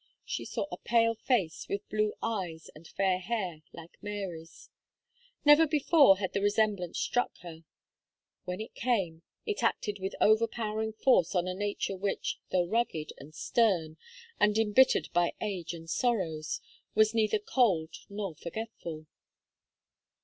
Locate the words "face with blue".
1.13-2.15